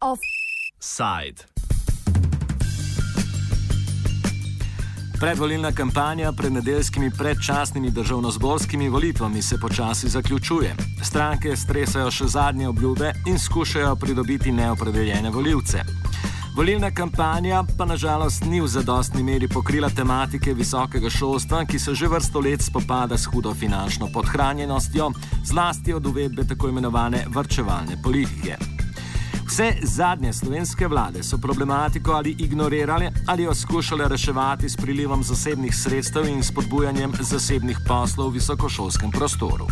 [0.00, 1.44] Offside.
[5.20, 10.74] Predvolilna kampanja pred nedeljskimi predčasnimi državno-zborskimi volitvami se počasi zaključuje.
[11.02, 15.82] Stranke stresajo še zadnje obljube in skušajo pridobiti neopredeljene voljivce.
[16.56, 22.08] Volilna kampanja pa nažalost ni v zadostni meri pokrila tematike visokega šolstva, ki se že
[22.08, 25.12] vrsto let spopada s hudo finančno podhranjenostjo,
[25.44, 28.56] zlasti od uvedbe tako imenovane vrčevalne politike.
[29.46, 35.74] Vse zadnje slovenske vlade so problematiko ali ignorirale ali jo skušale reševati s prilivom zasebnih
[35.74, 39.66] sredstev in spodbujanjem zasebnih poslov v visokošolskem prostoru.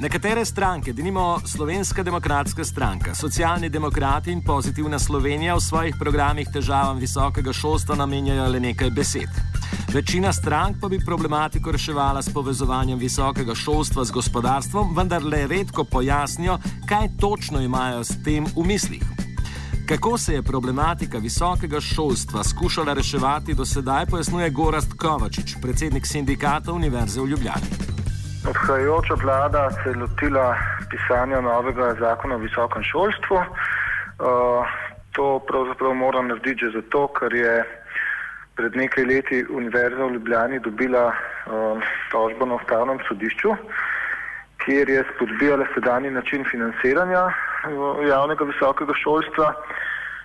[0.00, 6.98] Nekatere stranke, denimo Slovenska demokratska stranka, socialni demokrati in pozitivna Slovenija v svojih programih težavam
[6.98, 9.40] visokega šolstva namenjajo le nekaj besed.
[9.94, 15.84] Večina strank pa bi problematiko reševala s povezovanjem visokega šolstva z gospodarstvom, vendar le redko
[15.84, 19.02] pojasnijo, kaj točno imajo s tem v mislih.
[19.88, 26.72] Kako se je problematika visokega šolstva skušala reševati do sedaj, pojasnjuje Gorast Kovačič, predsednik sindikata
[26.72, 27.97] Univerze v Ljubljani.
[28.48, 30.56] Odhajajoča vlada se je lotila
[30.90, 33.36] pisanja novega zakona o visokem šolstvu.
[33.36, 33.44] Uh,
[35.12, 37.64] to pravzaprav mora narediti že zato, ker je
[38.56, 43.52] pred nekaj leti Univerza v Ljubljani dobila uh, tožbo na ustavnem sodišču,
[44.64, 49.52] kjer je spodbijala sedanji način financiranja uh, javnega visokega šolstva.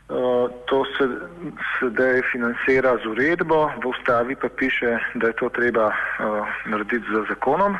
[0.09, 1.07] Uh, to se
[1.79, 5.95] sedaj financira z uredbo, v ustavi pa piše, da je to treba uh,
[6.65, 7.77] narediti z zakonom.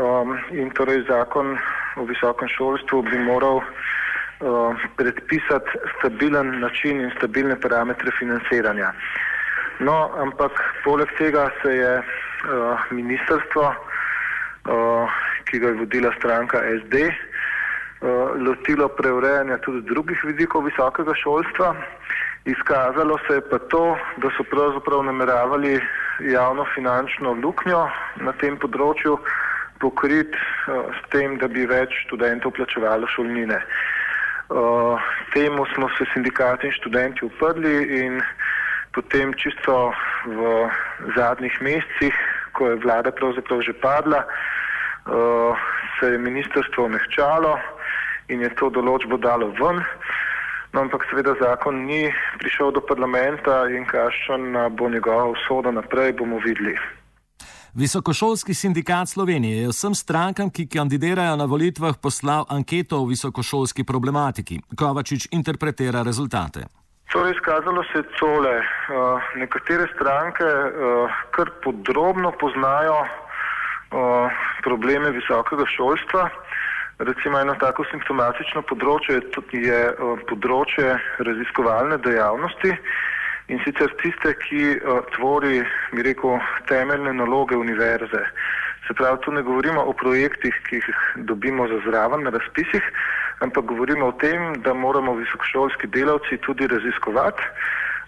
[0.00, 1.58] Um, in torej zakon
[1.96, 8.92] o visokem šolstvu bi moral uh, predpisati stabilen način in stabilne parametre financiranja.
[9.80, 10.52] No, ampak
[10.84, 17.29] poleg tega se je uh, ministrstvo, uh, ki ga je vodila stranka SD, uh,
[18.46, 21.74] lotilo preurejanja tudi drugih vidikov visokega šolstva.
[22.44, 25.80] Izkazalo se je pa to, da so pravzaprav nameravali
[26.20, 29.18] javno finančno luknjo na tem področju
[29.80, 33.60] pokriti uh, s tem, da bi več študentov plačevalo šolnine.
[34.50, 35.00] Uh,
[35.34, 38.20] temu smo se sindikati in študenti uprli in
[38.96, 39.92] potem čisto
[40.26, 40.68] v
[41.16, 42.16] zadnjih mesecih,
[42.52, 45.68] ko je vlada pravzaprav že padla, uh,
[46.00, 47.58] se je ministrstvo omehčalo
[48.30, 49.82] in je to določbo dalo ven.
[50.72, 52.06] No, ampak seveda zakon ni
[52.38, 56.76] prišel do parlamenta in kakšna bo njegova usoda naprej, bomo videli.
[57.74, 64.60] Visokošolski sindikat Slovenije je vsem strankam, ki kandidirajo na volitvah, poslal anketo o visokošolski problematiki.
[64.78, 66.66] Kovačič interpretira rezultate.
[67.12, 68.56] Torej, izkazalo se je tole.
[68.58, 74.30] Uh, nekatere stranke uh, kar podrobno poznajo uh,
[74.62, 76.28] probleme visokega šolstva.
[77.00, 79.22] Recimo eno tako simptomatično področje
[79.56, 82.74] je uh, področje raziskovalne dejavnosti
[83.48, 85.62] in sicer tiste, ki uh, tvori,
[85.96, 86.36] bi rekel,
[86.68, 88.20] temeljne naloge univerze.
[88.84, 91.00] Se pravi, tu ne govorimo o projektih, ki jih
[91.30, 92.92] dobimo za zraven na razpisih,
[93.40, 97.48] ampak govorimo o tem, da moramo visokošolski delavci tudi raziskovati,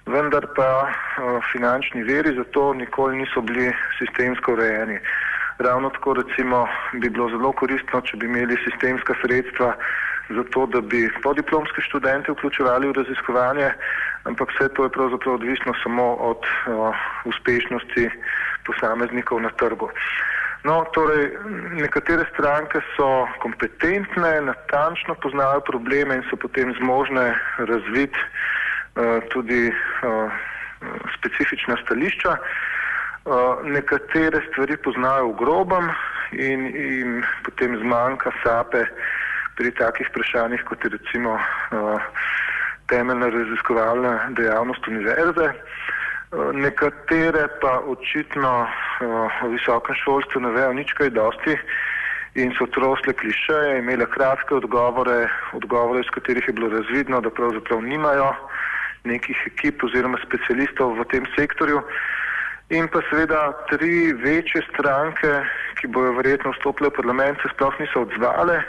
[0.04, 5.00] vendar pa uh, finančni veri za to nikoli niso bili sistemsko urejeni.
[5.62, 9.74] Ravno tako recimo bi bilo zelo koristno, če bi imeli sistemska sredstva
[10.36, 13.68] za to, da bi podiplomske študente vključevali v raziskovanje,
[14.24, 18.08] ampak vse to je pravzaprav odvisno samo od uh, uspešnosti
[18.66, 19.90] posameznikov na trgu.
[20.64, 21.30] No, torej,
[21.78, 30.42] nekatere stranke so kompetentne, natančno poznajo probleme in so potem zmožne razviti uh, tudi uh,
[31.18, 32.30] specifična stališča.
[32.30, 32.71] Uh,
[33.64, 35.90] nekatere stvari poznajo v grobem
[36.32, 38.84] in jim potem zmanjka sape
[39.56, 42.00] pri takih vprašanjih, kot je recimo uh,
[42.88, 45.52] temeljna raziskovalna dejavnost univerze.
[45.52, 45.92] Uh,
[46.52, 48.66] Nekatere pa očitno
[49.42, 51.58] o visokem šolstvu ne vejo nič kaj dosti
[52.40, 57.82] in so trosle klišeje, imele kratke odgovore, odgovore, iz katerih je bilo razvidno, da pravzaprav
[57.84, 58.30] nimajo
[59.04, 61.82] nekih ekip oziroma specialistov v tem sektorju.
[62.72, 65.32] In pa seveda tri večje stranke,
[65.80, 68.62] ki bojo verjetno vstopile v parlament, se sploh niso odzvale.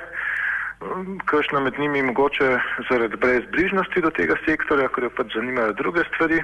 [1.25, 2.57] Kršna med njimi mogoče
[2.89, 6.41] zaradi brezbrižnosti do tega sektorja, ker jo pač zanimajo druge stvari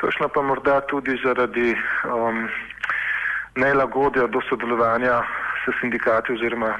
[0.00, 1.76] kakšna pa morda tudi zaradi
[2.08, 2.48] um,
[3.56, 5.22] nelagodja do sodelovanja
[5.60, 6.74] s sindikati oziroma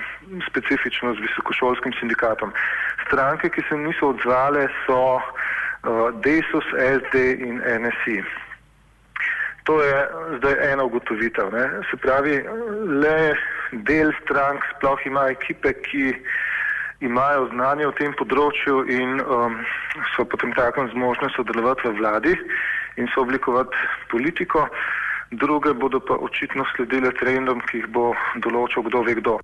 [0.48, 2.52] specifično z visokošolskim sindikatom.
[3.06, 6.64] Stranke, ki se niso odzvale, so uh, Desus,
[7.00, 7.14] SD
[7.48, 8.22] in NSI.
[9.64, 10.08] To je
[10.38, 11.52] zdaj ena ugotovitev.
[11.52, 11.64] Ne?
[11.90, 12.40] Se pravi,
[13.02, 13.34] le
[13.86, 16.14] del strank sploh ima ekipe, ki
[17.00, 19.60] imajo znanje v tem področju in um,
[20.14, 22.34] so potem takem zmožne sodelovati v vladi
[23.00, 23.76] in so oblikovati
[24.12, 24.66] politiko,
[25.30, 28.10] druge bodo pa očitno sledile trendom, ki jih bo
[28.44, 29.38] določil kdo ve kdo.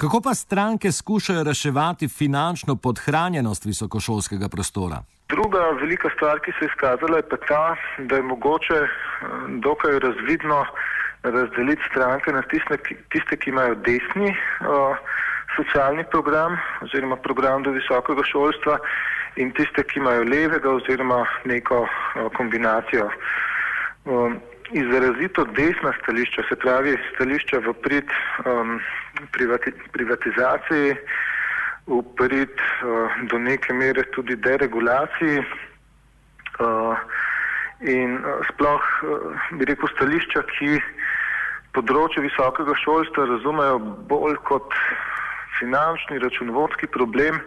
[0.00, 4.98] Kako pa stranke skušajo reševati finančno podhranjenost visokošolskega prostora?
[5.28, 8.88] Druga velika stvar, ki se je izkazala, je pa ta, da je mogoče eh,
[9.66, 10.64] dokaj razvidno
[11.22, 12.78] razdeliti stranke na tiste,
[13.12, 14.96] tiste ki imajo desni uh,
[15.56, 18.78] socialni program oziroma program do visokega šolstva
[19.36, 23.10] in tiste, ki imajo levega oziroma neko uh, kombinacijo.
[24.04, 24.40] Um,
[24.72, 28.12] izrazito desna stališča, se pravi stališča v prid
[28.44, 28.78] um,
[29.32, 30.94] privati, privatizaciji,
[31.86, 36.96] v prid uh, do neke mere tudi deregulaciji uh,
[37.80, 40.78] in uh, sploh, uh, bi rekel, stališča, ki
[41.74, 43.78] področje visokega šolstva razumejo
[44.10, 44.74] bolj kot
[45.58, 47.40] finančni, računovodski problem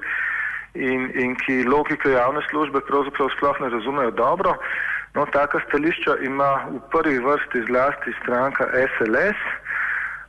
[0.74, 4.58] in, in ki logike javne službe pravzaprav sploh ne razumejo dobro.
[5.14, 9.40] No, taka stališča ima v prvi vrsti zlasti stranka SLS,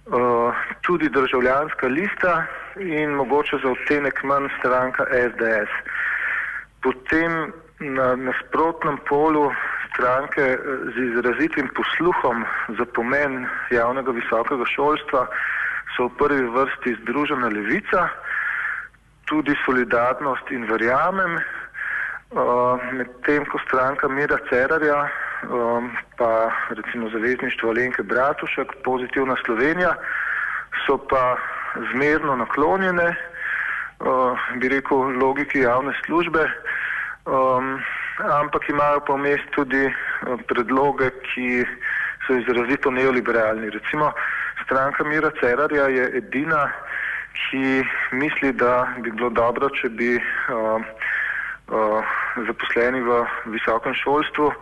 [0.07, 2.45] uh, tudi državljanska lista
[2.77, 5.73] in mogoče za odtenek manj stranka SDS.
[6.83, 9.53] Potem na nasprotnem polu
[9.95, 10.59] stranke eh,
[10.95, 12.45] z izrazitim posluhom
[12.79, 15.27] za pomen javnega visokega šolstva
[15.97, 18.09] so v prvi vrsti Združena levica,
[19.25, 21.39] tudi solidarnost in verjamem,
[22.93, 25.09] medtem ko stranka Mira Cerarja,
[25.51, 29.95] um, pa recimo zavezništvo Alenke Bratušek, pozitivna Slovenija,
[30.87, 31.37] so pa
[31.93, 33.15] zmerno naklonjene,
[34.01, 36.51] uh, bi rekel, logiki javne službe,
[37.27, 37.79] um,
[38.41, 41.65] ampak imajo pa vmes tudi uh, predloge, ki
[42.27, 43.71] so izrazito neoliberalni.
[43.71, 44.13] Recimo
[44.65, 46.69] stranka Mira Cerarja je edina,
[47.35, 50.83] ki misli, da bi bilo dobro, če bi uh,
[52.47, 54.53] zaposleni v visokem šolstvu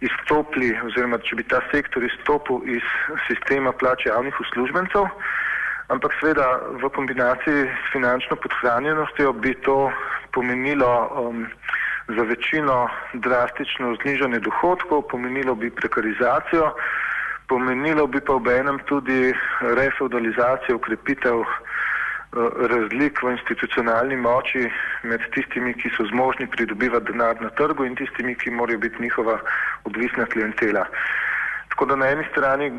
[0.00, 2.84] izstopili oziroma če bi ta sektor izstopil iz
[3.26, 5.08] sistema plač javnih uslužbencev,
[5.90, 6.46] ampak seveda
[6.78, 9.90] v kombinaciji s finančno podhranjenostjo bi to
[10.32, 11.46] pomenilo um,
[12.08, 16.70] za večino drastično znižanje dohodkov, pomenilo bi prekarizacijo,
[17.48, 21.77] pomenilo bi pa ob enem tudi refeudalizacijo, ukrepitev Eh,
[22.32, 24.68] razlik v institucionalni moči
[25.02, 29.38] med tistimi, ki so zmožni pridobivati denar na trgu in tistimi, ki morajo biti njihova
[29.84, 30.84] odvisna klientela.
[31.68, 32.72] Tako da na eni strani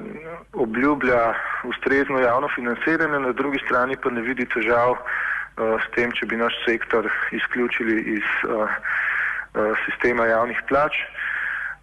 [0.53, 6.25] obljublja ustrezno javno financiranje, na drugi strani pa ne vidi težav uh, s tem, če
[6.25, 10.93] bi naš sektor izključili iz uh, uh, sistema javnih plač.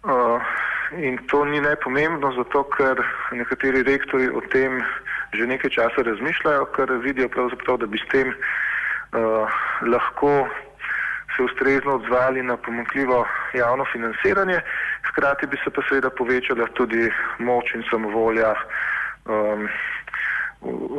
[0.03, 0.41] Uh,
[0.97, 4.79] in to ni najpomembno, zato ker nekateri rektori o tem
[5.33, 10.47] že nekaj časa razmišljajo, ker vidijo pravzaprav, da bi s tem uh, lahko
[11.37, 14.61] se ustrezno odzvali na pomankljivo javno financiranje,
[15.09, 18.55] hkrati bi se pa seveda povečala tudi moč in samovolja
[19.25, 19.67] um,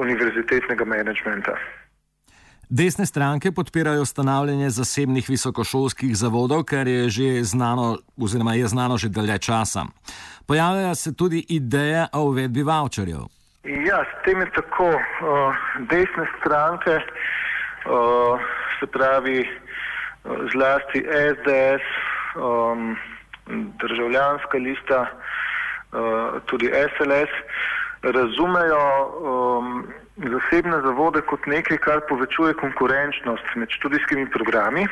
[0.04, 1.56] univerzitetnega menedžmenta.
[2.70, 9.08] Desne stranke podpirajo ustanavljanje zasebnih visokošolskih zavodov, kar je že znano, oziroma je znano že
[9.08, 9.86] dalje časa.
[10.46, 13.37] Pojavljajo se tudi ideje o uvedbi voucherjev.
[13.64, 14.92] Ja, s tem je tako.
[15.90, 17.00] Desne stranke,
[18.78, 19.48] se pravi
[20.52, 21.02] zlasti
[21.34, 21.84] SDS,
[23.82, 25.06] državljanska lista,
[26.46, 27.32] tudi SLS,
[28.02, 29.86] razumejo um,
[30.16, 34.86] zasebne zavode kot nekaj, kar povečuje konkurenčnost med študijskimi programi.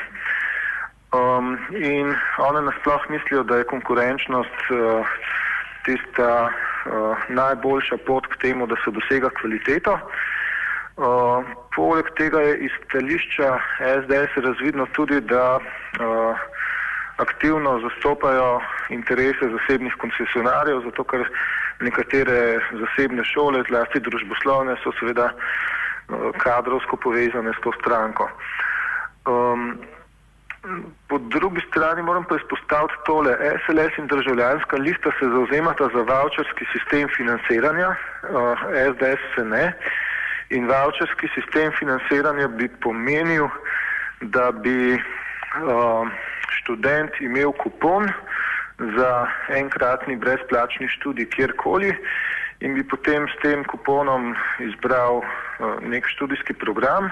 [1.14, 5.06] Um, in one nasploh mislijo, da je konkurenčnost uh,
[5.85, 6.65] tista uh,
[7.28, 9.99] najboljša pot k temu, da se dosega kvaliteto.
[10.97, 11.45] Uh,
[11.76, 13.59] poleg tega je iz stališča
[14.00, 16.38] SDS razvidno tudi, da uh,
[17.16, 21.28] aktivno zastopajo interese zasebnih koncesionarjev, zato ker
[21.81, 28.31] nekatere zasebne šole, zlasti družboslovne, so seveda uh, kadrovsko povezane s to stranko.
[29.28, 29.76] Um,
[31.08, 33.37] Po drugi strani moram pa izpostaviti tole.
[33.62, 38.58] SLS in državljanska lista se zauzemata za voucherski sistem financiranja, uh,
[38.90, 39.73] SDS se ne.
[40.50, 43.49] In voucherski sistem financiranja bi pomenil,
[44.20, 46.08] da bi uh,
[46.49, 48.11] študent imel kupon
[48.78, 51.94] za enkratni brezplačni študij kjerkoli
[52.61, 55.26] in bi potem s tem kuponom izbral uh,
[55.80, 57.11] nek študijski program.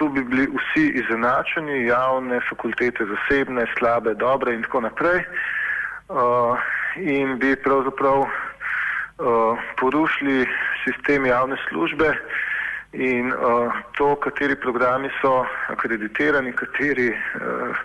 [0.00, 5.20] Tu bi bili vsi izenačeni, javne fakultete, zasebne, slabe, dobre in tako naprej.
[6.08, 6.56] Uh,
[6.96, 8.30] in bi pravzaprav uh,
[9.80, 10.46] porušili
[10.84, 12.14] sistem javne službe
[12.92, 17.76] in uh, to, kateri programi so akreditirani, kateri uh,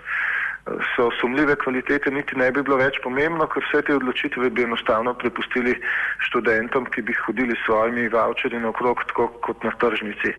[0.96, 5.14] so sumljive kvalitete, niti ne bi bilo več pomembno, ker vse te odločitve bi enostavno
[5.14, 5.76] prepustili
[6.30, 10.38] študentom, ki bi hodili s svojimi voucherji naokrog, tako kot na tržnici.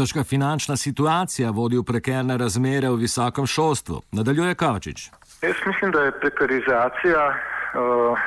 [0.00, 3.98] Težka finančna situacija vodi v prekerne razmere v visokem šolstvu.
[4.16, 5.02] Nadaljuje Kavčič.
[5.42, 8.22] Jaz mislim, da je prekarizacija uh,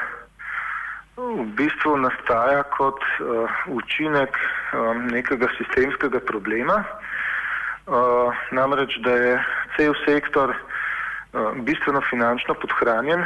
[1.17, 6.83] v bistvu nastaja kot uh, učinek um, nekega sistemskega problema.
[6.83, 9.33] Uh, namreč, da je
[9.77, 13.25] cel sektor uh, bistveno finančno podhranjen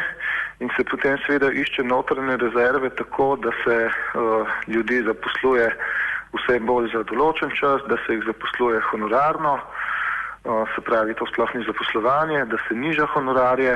[0.63, 5.67] in se potem seveda išče notranje rezerve tako, da se uh, ljudi zaposluje
[6.35, 9.59] vse bolj za določen čas, da se jih zaposluje honorarno,
[10.75, 13.75] se pravi, to sploh ni zaposlovanje, da se niža honorarje.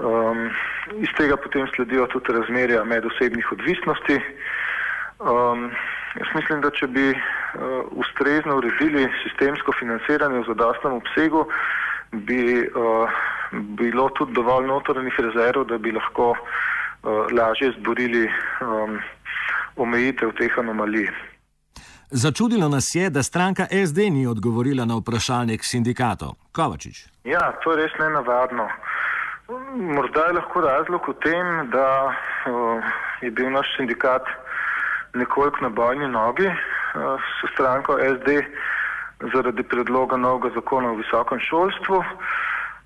[0.00, 0.48] Um,
[0.96, 4.16] iz tega potem sledijo tudi razmerja med osebnih odvisnosti.
[5.18, 5.70] Um,
[6.16, 7.18] jaz mislim, da če bi uh,
[8.00, 11.44] ustrezno uredili sistemsko financiranje v zadostnem obsegu,
[12.12, 13.20] bi uh,
[13.76, 18.24] bilo tudi dovolj notranjih rezerv, da bi lahko uh, lažje zborili
[18.64, 18.96] um,
[19.76, 21.12] omejitev teh anomalij.
[22.12, 26.34] Začudilo nas je, da stranka SD ni odgovorila na vprašalnik sindikatov.
[26.52, 27.06] Kovačič.
[27.24, 28.66] Ja, to je res nenavadno.
[29.94, 32.82] Morda je lahko razlog v tem, da uh,
[33.22, 34.26] je bil naš sindikat
[35.14, 38.42] nekoliko na bojni nogi uh, s stranko SD
[39.32, 42.02] zaradi predloga novega zakona o visokem šolstvu.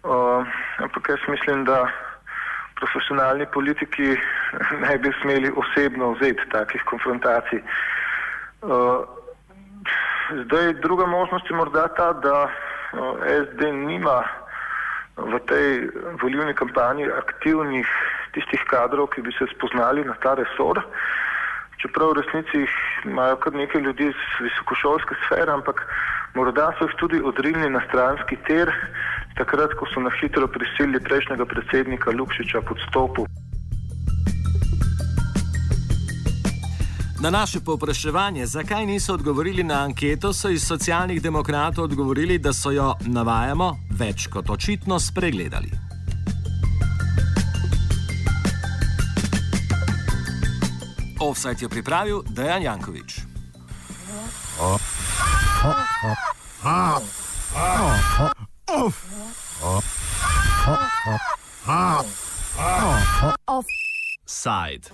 [0.04, 0.44] Uh,
[0.84, 1.88] ampak jaz mislim, da
[2.76, 4.16] profesionalni politiki
[4.84, 7.64] ne bi smeli osebno vzeti takih konfrontacij.
[8.62, 9.13] Uh,
[10.44, 12.48] zdaj, druga možnost je morda ta, da
[13.44, 14.24] SD nima
[15.16, 15.90] v tej
[16.22, 17.86] volilni kampanji aktivnih
[18.34, 20.82] tistih kadrov, ki bi se spoznali na ta resor.
[21.78, 22.66] Čeprav v resnici
[23.04, 25.84] imajo kar nekaj ljudi iz visokošolske sfere, ampak
[26.34, 28.72] morda so jih tudi odrinili na stranski ter,
[29.38, 33.26] takrat, ko so na hitro prisilili prejšnjega predsednika Lukšiča pod stopu.
[37.24, 42.70] Na naše povpraševanje, zakaj niso odgovorili na anketo, so iz socialnih demokratov odgovorili, da so
[42.70, 45.70] jo, navajamo, več kot očitno spregledali.
[51.20, 53.20] Offside je pripravil Dejan Jankovič.
[63.46, 64.92] Offside.